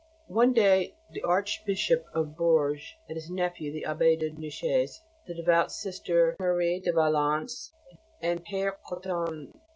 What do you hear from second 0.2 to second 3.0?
One day the Archbishop of Bourges